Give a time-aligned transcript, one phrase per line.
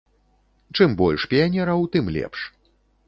[0.79, 2.39] Чым больш піянераў, тым лепш.